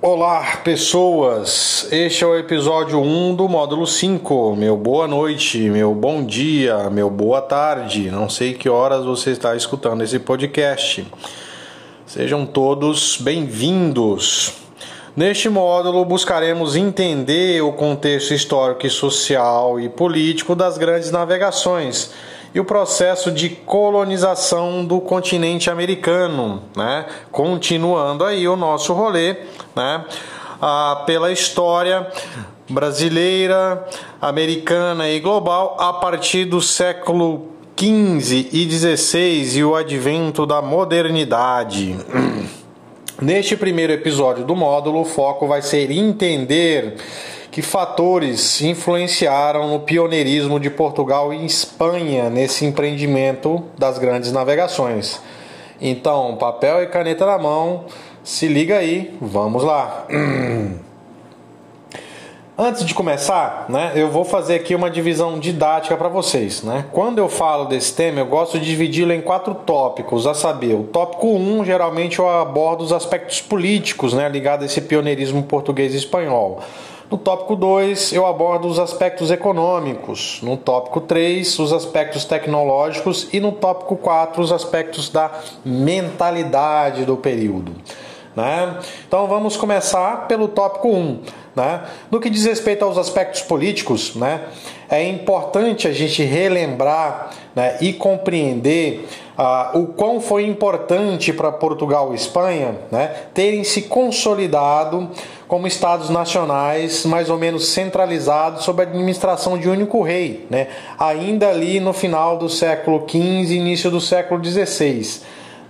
[0.00, 1.88] Olá, pessoas!
[1.90, 4.54] Este é o episódio 1 do módulo 5.
[4.54, 8.08] Meu boa noite, meu bom dia, meu boa tarde.
[8.08, 11.04] Não sei que horas você está escutando esse podcast.
[12.06, 14.52] Sejam todos bem-vindos.
[15.16, 22.12] Neste módulo buscaremos entender o contexto histórico e social e político das grandes navegações
[22.60, 27.06] o processo de colonização do continente americano, né?
[27.30, 29.36] Continuando aí o nosso rolê,
[29.74, 30.04] né?
[30.60, 32.06] Ah, pela história
[32.68, 33.86] brasileira,
[34.20, 41.96] americana e global a partir do século 15 e 16 e o advento da modernidade.
[43.20, 46.96] Neste primeiro episódio do módulo, o foco vai ser entender
[47.50, 55.20] que fatores influenciaram no pioneirismo de Portugal e Espanha nesse empreendimento das grandes navegações.
[55.80, 57.84] Então, papel e caneta na mão,
[58.22, 60.06] se liga aí, vamos lá.
[62.60, 66.64] Antes de começar, né, eu vou fazer aqui uma divisão didática para vocês.
[66.64, 66.84] Né?
[66.90, 70.82] Quando eu falo desse tema, eu gosto de dividi-lo em quatro tópicos, a saber, o
[70.82, 75.94] tópico 1, um, geralmente eu abordo os aspectos políticos né, ligados a esse pioneirismo português
[75.94, 76.58] e espanhol.
[77.10, 80.40] No tópico 2, eu abordo os aspectos econômicos.
[80.42, 83.28] No tópico 3, os aspectos tecnológicos.
[83.32, 85.30] E no tópico 4, os aspectos da
[85.64, 87.72] mentalidade do período.
[88.36, 88.78] Né?
[89.06, 91.20] Então vamos começar pelo tópico 1.
[91.56, 91.80] Né?
[92.10, 94.42] No que diz respeito aos aspectos políticos, né,
[94.88, 102.12] é importante a gente relembrar né, e compreender ah, o quão foi importante para Portugal
[102.12, 105.10] e Espanha né, terem se consolidado
[105.48, 110.68] como estados nacionais mais ou menos centralizados sob a administração de um único rei, né,
[110.98, 115.22] ainda ali no final do século XV início do século XVI.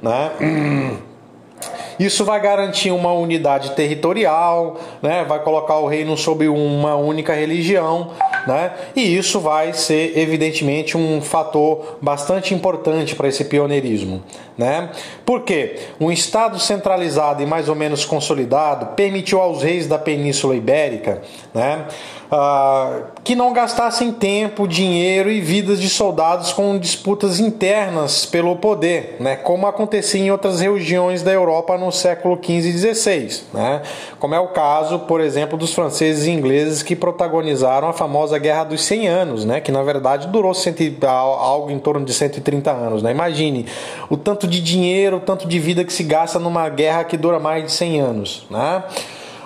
[0.03, 0.99] Né?
[1.99, 5.25] Isso vai garantir uma unidade territorial, né?
[5.25, 8.13] vai colocar o reino sob uma única religião,
[8.47, 8.73] né?
[8.95, 14.23] e isso vai ser, evidentemente, um fator bastante importante para esse pioneirismo.
[14.57, 14.91] Né?
[15.25, 15.77] Por quê?
[16.01, 21.23] Um Estado centralizado e mais ou menos consolidado permitiu aos reis da Península Ibérica
[21.55, 21.87] né?
[22.31, 29.17] Uh, que não gastassem tempo, dinheiro e vidas de soldados com disputas internas pelo poder,
[29.19, 29.35] né?
[29.35, 33.81] como acontecia em outras regiões da Europa no século XV e XVI, né?
[34.21, 38.65] como é o caso, por exemplo, dos franceses e ingleses que protagonizaram a famosa Guerra
[38.65, 39.63] dos 100 Anos, né?
[39.63, 43.03] que na verdade durou cento, algo em torno de 130 anos.
[43.03, 43.11] Né?
[43.11, 43.65] Imagine
[44.11, 47.39] o tanto de dinheiro, o tanto de vida que se gasta numa guerra que dura
[47.39, 48.47] mais de 100 anos.
[48.51, 48.83] Né?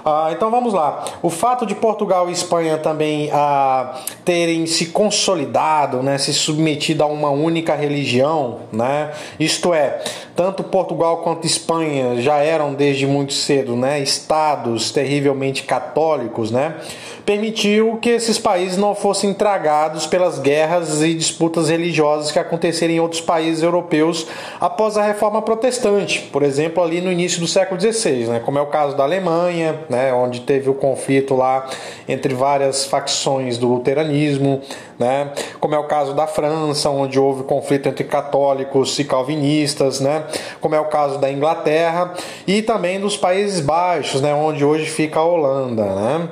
[0.05, 1.05] Ah, então vamos lá.
[1.23, 7.07] O fato de Portugal e Espanha também ah, terem se consolidado, né, se submetido a
[7.07, 10.03] uma única religião, né, isto é,
[10.34, 16.76] tanto Portugal quanto Espanha já eram desde muito cedo né, estados terrivelmente católicos, né,
[17.25, 23.00] permitiu que esses países não fossem tragados pelas guerras e disputas religiosas que aconteceram em
[23.00, 24.26] outros países europeus
[24.60, 28.62] após a reforma protestante, por exemplo, ali no início do século XVI, né, como é
[28.62, 31.69] o caso da Alemanha, né, onde teve o conflito lá
[32.09, 34.60] entre várias facções do luteranismo,
[34.99, 40.22] né, como é o caso da França, onde houve conflito entre católicos e calvinistas, né,
[40.60, 42.15] como é o caso da Inglaterra
[42.47, 46.28] e também dos Países Baixos, né, onde hoje fica a Holanda, né.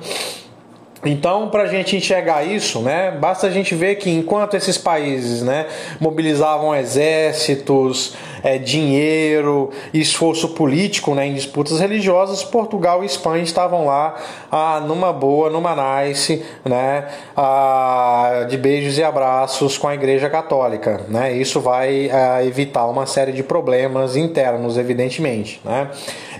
[1.04, 5.42] Então, para a gente enxergar isso, né, basta a gente ver que enquanto esses países
[5.42, 5.66] né,
[5.98, 14.16] mobilizavam exércitos, é, dinheiro esforço político né, em disputas religiosas, Portugal e Espanha estavam lá
[14.50, 17.06] ah, numa boa, numa nice, né,
[17.36, 21.02] ah, de beijos e abraços com a Igreja Católica.
[21.08, 21.32] Né?
[21.32, 25.60] Isso vai ah, evitar uma série de problemas internos, evidentemente.
[25.64, 25.88] Né?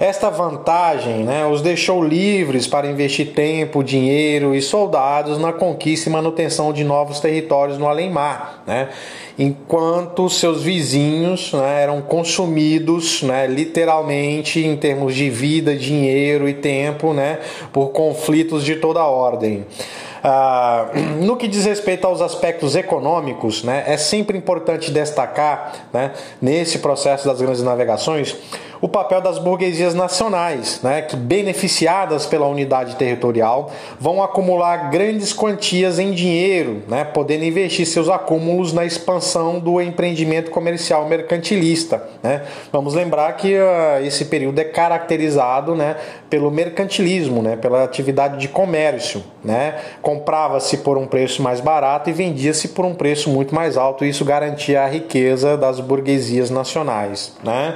[0.01, 6.13] Esta vantagem né, os deixou livres para investir tempo, dinheiro e soldados na conquista e
[6.13, 8.63] manutenção de novos territórios no além-mar.
[8.67, 8.89] Né?
[9.41, 17.15] enquanto seus vizinhos né, eram consumidos né, literalmente em termos de vida, dinheiro e tempo
[17.15, 17.39] né,
[17.73, 19.65] por conflitos de toda ordem.
[20.23, 20.91] Ah,
[21.23, 27.27] no que diz respeito aos aspectos econômicos, né, é sempre importante destacar né, nesse processo
[27.27, 28.37] das grandes navegações
[28.81, 35.99] o papel das burguesias nacionais, né, que, beneficiadas pela unidade territorial, vão acumular grandes quantias
[35.99, 42.03] em dinheiro, né, podendo investir seus acúmulos na expansão do empreendimento comercial mercantilista.
[42.23, 42.43] Né.
[42.73, 45.97] Vamos lembrar que uh, esse período é caracterizado né,
[46.31, 49.23] pelo mercantilismo, né, pela atividade de comércio.
[49.45, 49.77] Né.
[50.01, 54.09] Comprava-se por um preço mais barato e vendia-se por um preço muito mais alto, e
[54.09, 57.35] isso garantia a riqueza das burguesias nacionais.
[57.45, 57.75] Né.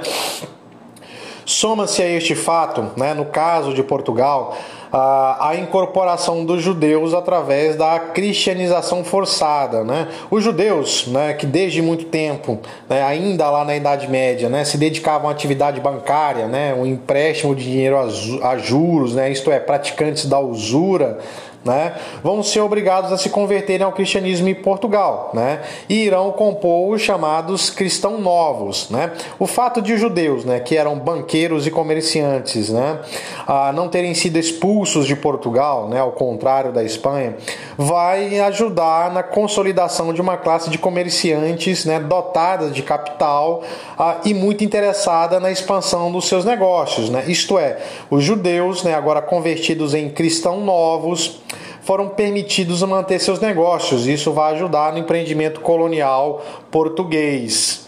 [1.45, 4.57] Soma-se a este fato, né, no caso de Portugal,
[4.91, 9.83] a, a incorporação dos judeus através da cristianização forçada.
[9.83, 10.07] Né?
[10.31, 12.59] Os judeus, né, que desde muito tempo,
[12.89, 17.53] né, ainda lá na Idade Média, né, se dedicavam à atividade bancária, né, o empréstimo
[17.53, 21.19] de dinheiro a, a juros, né, isto é, praticantes da usura,
[21.65, 26.93] né, vão ser obrigados a se converterem ao cristianismo em Portugal, né, e irão compor
[26.93, 29.11] os chamados cristãos novos, né.
[29.39, 32.99] O fato de os judeus, né, que eram banqueiros e comerciantes, né,
[33.47, 37.35] a não terem sido expulsos de Portugal, né, ao contrário da Espanha,
[37.77, 43.63] vai ajudar na consolidação de uma classe de comerciantes, né, dotada de capital
[43.97, 47.23] a, e muito interessada na expansão dos seus negócios, né.
[47.27, 47.79] Isto é,
[48.09, 51.41] os judeus, né, agora convertidos em cristãos novos
[51.85, 54.07] foram permitidos manter seus negócios.
[54.07, 57.87] Isso vai ajudar no empreendimento colonial português.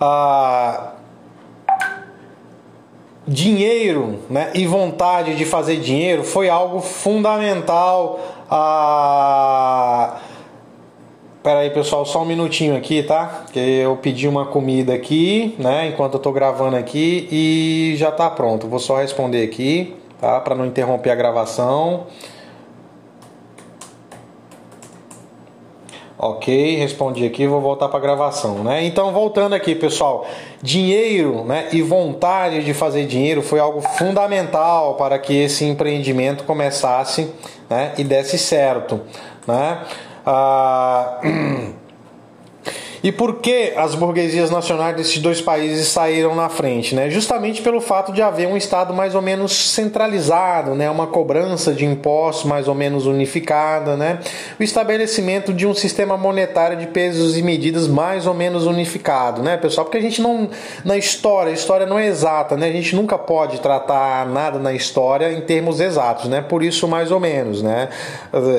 [0.00, 0.94] Ah,
[3.26, 8.18] dinheiro né, e vontade de fazer dinheiro foi algo fundamental.
[8.50, 10.16] Ah,
[11.42, 13.44] Pera aí, pessoal, só um minutinho aqui, tá?
[13.52, 15.86] Que eu pedi uma comida aqui, né?
[15.86, 18.66] Enquanto eu tô gravando aqui e já tá pronto.
[18.66, 20.40] Vou só responder aqui tá?
[20.40, 22.06] Para não interromper a gravação.
[26.20, 28.84] Ok, respondi aqui, vou voltar para a gravação, né?
[28.84, 30.26] Então, voltando aqui, pessoal,
[30.60, 37.32] dinheiro, né, e vontade de fazer dinheiro foi algo fundamental para que esse empreendimento começasse,
[37.70, 39.00] né, e desse certo,
[39.46, 39.84] né?
[40.26, 41.20] Ah,
[43.02, 46.94] E por que as burguesias nacionais desses dois países saíram na frente?
[46.94, 47.08] Né?
[47.10, 50.90] Justamente pelo fato de haver um Estado mais ou menos centralizado, né?
[50.90, 54.18] uma cobrança de impostos mais ou menos unificada, né?
[54.58, 59.56] o estabelecimento de um sistema monetário de pesos e medidas mais ou menos unificado, né,
[59.56, 59.84] pessoal?
[59.84, 60.50] Porque a gente não,
[60.84, 62.68] na história, a história não é exata, né?
[62.68, 66.40] a gente nunca pode tratar nada na história em termos exatos, né?
[66.40, 67.62] por isso mais ou menos.
[67.62, 67.88] Né?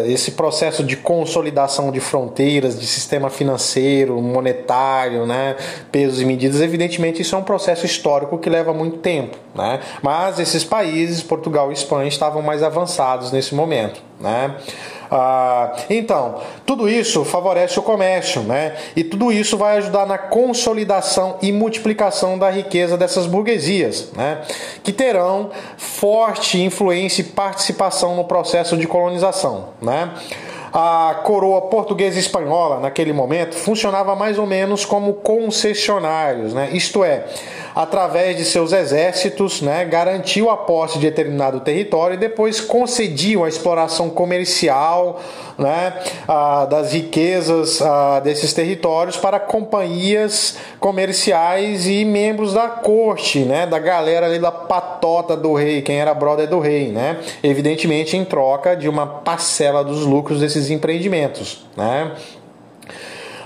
[0.05, 5.55] Esse processo de consolidação de fronteiras, de sistema financeiro, monetário, né,
[5.91, 9.79] pesos e medidas, evidentemente isso é um processo histórico que leva muito tempo, né?
[10.01, 14.55] Mas esses países, Portugal e Espanha, estavam mais avançados nesse momento, né?
[15.11, 18.75] Ah, então, tudo isso favorece o comércio, né?
[18.95, 24.41] E tudo isso vai ajudar na consolidação e multiplicação da riqueza dessas burguesias, né?
[24.83, 30.11] Que terão forte influência e participação no processo de colonização, né?
[30.73, 36.69] A coroa portuguesa e espanhola, naquele momento, funcionava mais ou menos como concessionários, né?
[36.71, 37.25] isto é,
[37.75, 43.47] através de seus exércitos, né, garantiu a posse de determinado território e depois concediam a
[43.47, 45.21] exploração comercial
[45.57, 45.93] né,
[46.69, 47.79] das riquezas
[48.23, 55.35] desses territórios para companhias comerciais e membros da corte, né, da galera ali da patota
[55.35, 60.05] do rei, quem era brother do rei, né, evidentemente em troca de uma parcela dos
[60.05, 62.11] lucros desses empreendimentos, né.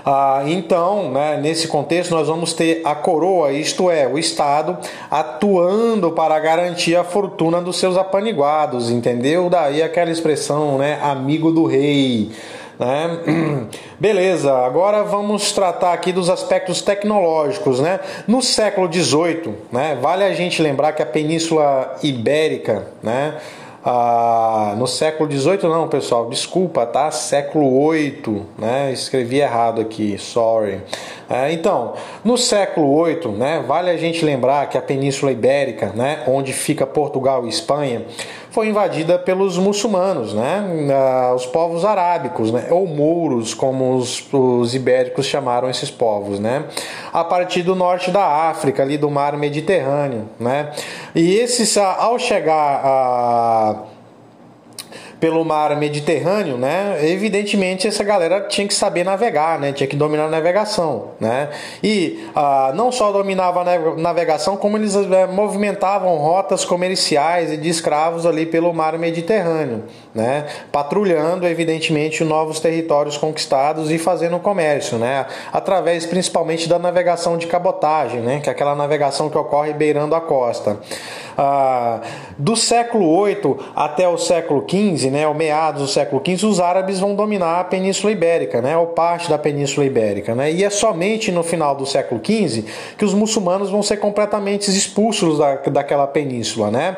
[0.06, 4.76] Ah, então, né, nesse contexto, nós vamos ter a coroa, isto é, o Estado,
[5.10, 9.48] atuando para garantir a fortuna dos seus apaniguados, entendeu?
[9.48, 12.30] Daí aquela expressão, né, amigo do rei.
[12.78, 13.66] Né?
[13.98, 17.80] Beleza, agora vamos tratar aqui dos aspectos tecnológicos.
[17.80, 17.98] Né?
[18.26, 23.36] No século XVIII, né, vale a gente lembrar que a Península Ibérica, né,
[23.84, 27.10] ah, no século XVIII não, pessoal, desculpa, tá?
[27.10, 28.90] Século VIII, né?
[28.92, 30.80] Escrevi errado aqui, sorry.
[31.28, 36.22] É, então, no século VIII, né, vale a gente lembrar que a Península Ibérica, né,
[36.26, 38.02] onde fica Portugal e Espanha,
[38.54, 40.62] foi invadida pelos muçulmanos, né,
[41.34, 46.64] os povos arábicos, né, ou mouros, como os, os ibéricos chamaram esses povos, né,
[47.12, 50.70] a partir do norte da África, ali do mar Mediterrâneo, né,
[51.16, 53.76] e esses, ao chegar a
[55.24, 56.98] pelo mar Mediterrâneo, né?
[57.00, 59.72] Evidentemente essa galera tinha que saber navegar, né?
[59.72, 61.48] Tinha que dominar a navegação, né?
[61.82, 67.70] E ah, não só dominava a navegação, como eles eh, movimentavam rotas comerciais e de
[67.70, 70.44] escravos ali pelo mar Mediterrâneo, né?
[70.70, 75.24] Patrulhando, evidentemente, novos territórios conquistados e fazendo comércio, né?
[75.50, 78.40] Através principalmente da navegação de cabotagem, né?
[78.40, 80.76] Que é aquela navegação que ocorre beirando a costa.
[81.38, 82.02] Ah,
[82.36, 87.14] do século VIII até o século XV, né, meados do século XV, os árabes vão
[87.14, 90.34] dominar a Península Ibérica, né, ou parte da Península Ibérica.
[90.34, 92.64] Né, e é somente no final do século XV
[92.98, 96.68] que os muçulmanos vão ser completamente expulsos da, daquela península.
[96.68, 96.96] Né.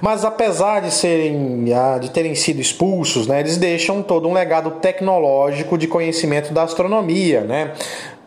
[0.00, 4.70] Mas apesar de, serem, ah, de terem sido expulsos, né, eles deixam todo um legado
[4.80, 7.72] tecnológico de conhecimento da astronomia, né,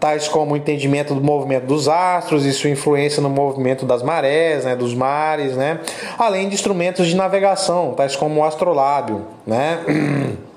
[0.02, 4.66] tais como o entendimento do movimento dos astros e sua influência no movimento das marés,
[4.66, 5.80] né, dos mares, né,
[6.18, 9.80] além de instrumentos de navegação, tais como o astrolábio, né.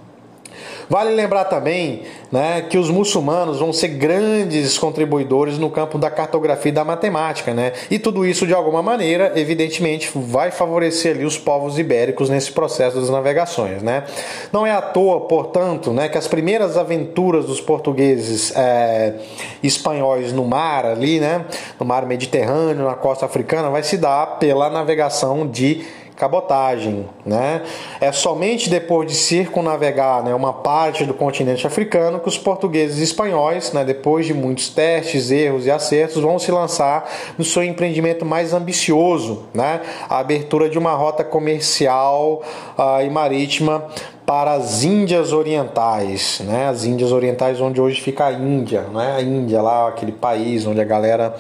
[0.89, 6.71] Vale lembrar também né, que os muçulmanos vão ser grandes contribuidores no campo da cartografia
[6.71, 7.73] e da matemática, né?
[7.91, 13.01] E tudo isso, de alguma maneira, evidentemente, vai favorecer ali os povos ibéricos nesse processo
[13.01, 14.05] das navegações, né?
[14.53, 19.15] Não é à toa, portanto, né, que as primeiras aventuras dos portugueses é,
[19.63, 21.45] espanhóis no mar ali, né,
[21.79, 25.85] no mar Mediterrâneo, na costa africana, vai se dar pela navegação de
[26.17, 27.63] cabotagem, né?
[28.01, 33.03] É somente depois de circunnavegar, né, uma parte do continente africano que os portugueses e
[33.03, 38.25] espanhóis, né, depois de muitos testes, erros e acertos, vão se lançar no seu empreendimento
[38.25, 39.81] mais ambicioso, né?
[40.09, 42.43] A abertura de uma rota comercial
[42.79, 43.85] uh, e marítima
[44.25, 46.69] para as Índias Orientais, né?
[46.69, 49.17] As Índias Orientais onde hoje fica a Índia, né?
[49.17, 51.35] A Índia lá, aquele país onde a galera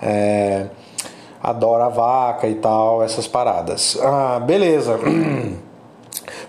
[0.00, 0.66] é,
[1.42, 3.98] adora a vaca e tal, essas paradas.
[4.00, 4.98] Ah, beleza.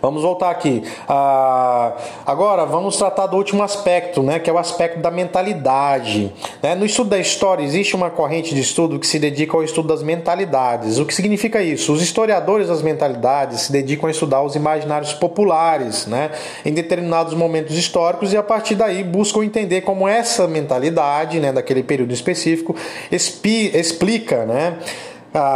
[0.03, 0.83] Vamos voltar aqui.
[1.07, 1.93] Ah,
[2.25, 6.29] agora vamos tratar do último aspecto, né, que é o aspecto da mentalidade.
[6.61, 6.75] Né?
[6.75, 10.03] No estudo da história existe uma corrente de estudo que se dedica ao estudo das
[10.03, 10.99] mentalidades.
[10.99, 11.93] O que significa isso?
[11.93, 16.31] Os historiadores das mentalidades se dedicam a estudar os imaginários populares, né,
[16.65, 21.81] em determinados momentos históricos e a partir daí buscam entender como essa mentalidade, né, daquele
[21.81, 22.75] período específico,
[23.09, 24.79] explica, né,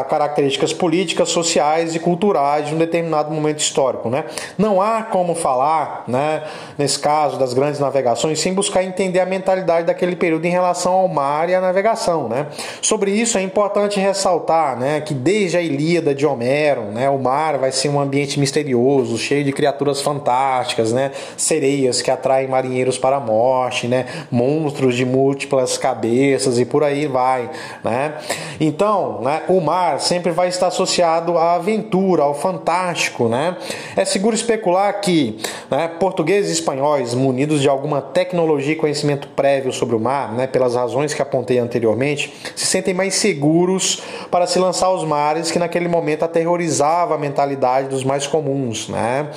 [0.10, 4.10] características políticas, sociais e culturais de um determinado momento histórico.
[4.10, 4.26] Né?
[4.58, 6.44] Não há como falar, né,
[6.78, 11.08] nesse caso das grandes navegações, sem buscar entender a mentalidade daquele período em relação ao
[11.08, 12.28] mar e à navegação.
[12.28, 12.48] Né?
[12.82, 17.58] Sobre isso é importante ressaltar né, que desde a Ilíada de Homero, né, o mar
[17.58, 23.18] vai ser um ambiente misterioso, cheio de criaturas fantásticas, né, sereias que atraem marinheiros para
[23.18, 27.50] a morte, né, monstros de múltiplas cabeças e por aí vai.
[27.84, 28.16] Né?
[28.60, 33.58] Então, né, o mar sempre vai estar associado à aventura, ao fantástico, né?
[33.98, 35.38] É seguro especular que
[35.70, 40.48] né, portugueses e espanhóis, munidos de alguma tecnologia e conhecimento prévio sobre o mar, né,
[40.48, 45.60] pelas razões que apontei anteriormente, se sentem mais seguros para se lançar aos mares que
[45.60, 49.30] naquele momento aterrorizava a mentalidade dos mais comuns, né?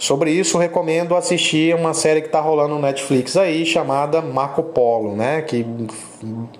[0.00, 5.14] Sobre isso, recomendo assistir uma série que está rolando no Netflix aí chamada Marco Polo,
[5.14, 5.42] né?
[5.42, 5.64] Que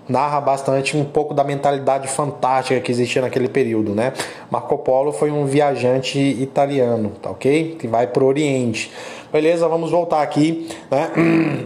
[0.09, 4.13] narra bastante um pouco da mentalidade fantástica que existia naquele período, né?
[4.51, 7.77] Marco Polo foi um viajante italiano, tá ok?
[7.79, 8.91] Que vai para o Oriente.
[9.33, 11.11] Beleza, vamos voltar aqui, né?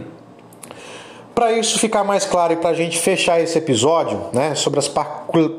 [1.41, 4.87] Para isso ficar mais claro e para a gente fechar esse episódio né, sobre as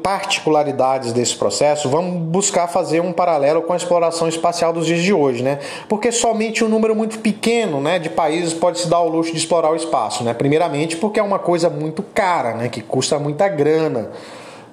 [0.00, 5.12] particularidades desse processo, vamos buscar fazer um paralelo com a exploração espacial dos dias de
[5.12, 5.58] hoje, né?
[5.88, 9.38] Porque somente um número muito pequeno né, de países pode se dar o luxo de
[9.38, 10.32] explorar o espaço, né?
[10.32, 14.12] Primeiramente porque é uma coisa muito cara, né, que custa muita grana.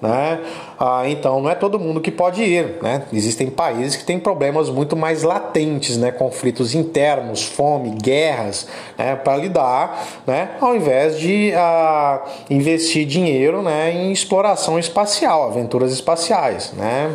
[0.01, 0.39] Né?
[0.79, 2.77] Ah, então não é todo mundo que pode ir.
[2.81, 3.03] Né?
[3.11, 6.11] Existem países que têm problemas muito mais latentes, né?
[6.11, 9.15] conflitos internos, fome, guerras, né?
[9.15, 10.51] para lidar, né?
[10.61, 13.91] ao invés de ah, investir dinheiro né?
[13.93, 16.71] em exploração espacial, aventuras espaciais.
[16.73, 17.13] Né?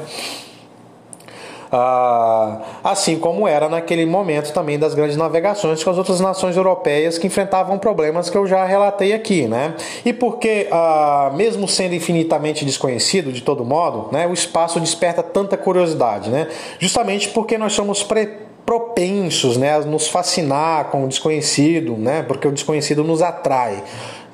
[1.77, 7.19] Ah, assim como era naquele momento também das grandes navegações com as outras nações europeias
[7.19, 9.75] que enfrentavam problemas que eu já relatei aqui, né?
[10.05, 15.57] E porque, ah, mesmo sendo infinitamente desconhecido de todo modo, né, o espaço desperta tanta
[15.57, 16.47] curiosidade, né?
[16.79, 22.49] Justamente porque nós somos pre propensos né, a nos fascinar com o desconhecido, né, porque
[22.49, 23.83] o desconhecido nos atrai.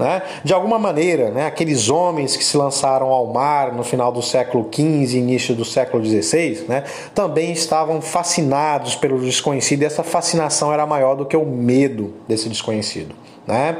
[0.00, 0.22] Né?
[0.42, 4.66] De alguma maneira, né, aqueles homens que se lançaram ao mar no final do século
[4.72, 10.86] XV início do século XVI né, também estavam fascinados pelo desconhecido e essa fascinação era
[10.86, 13.14] maior do que o medo desse desconhecido.
[13.46, 13.76] Né?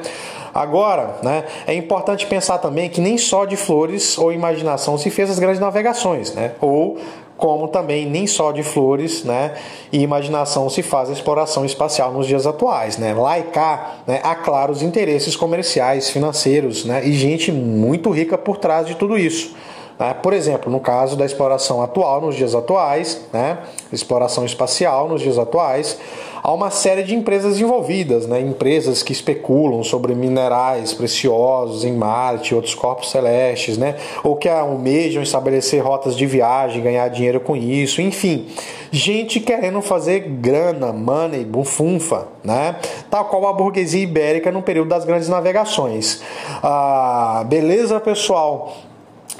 [0.53, 5.31] Agora, né, é importante pensar também que nem só de flores ou imaginação se fez
[5.31, 6.53] as grandes navegações, né?
[6.61, 6.99] ou
[7.41, 9.55] como também nem só de flores né,
[9.91, 12.99] e imaginação se faz a exploração espacial nos dias atuais.
[12.99, 13.15] Né?
[13.15, 18.59] Lá e cá, né, há claros interesses comerciais, financeiros né, e gente muito rica por
[18.59, 19.55] trás de tudo isso.
[20.01, 20.15] Né?
[20.15, 23.59] Por exemplo, no caso da exploração atual, nos dias atuais, né?
[23.93, 25.99] exploração espacial nos dias atuais,
[26.43, 28.41] há uma série de empresas envolvidas, né?
[28.41, 33.97] empresas que especulam sobre minerais preciosos em Marte outros corpos celestes, né?
[34.25, 38.49] ou que almejam estabelecer rotas de viagem, ganhar dinheiro com isso, enfim,
[38.91, 42.77] gente querendo fazer grana, money, bufunfa, né?
[43.11, 46.23] tal qual a burguesia ibérica no período das grandes navegações.
[46.63, 48.73] Ah, beleza, pessoal?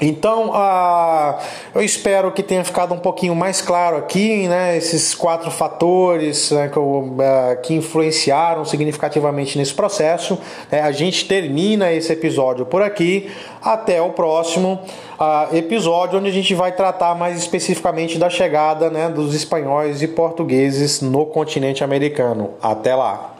[0.03, 1.37] Então, uh,
[1.75, 6.69] eu espero que tenha ficado um pouquinho mais claro aqui, né, esses quatro fatores né,
[6.69, 10.39] que, uh, que, influenciaram significativamente nesse processo.
[10.71, 13.29] Né, a gente termina esse episódio por aqui.
[13.61, 14.79] Até o próximo
[15.19, 20.07] uh, episódio, onde a gente vai tratar mais especificamente da chegada né, dos espanhóis e
[20.07, 22.55] portugueses no continente americano.
[22.59, 23.35] Até lá!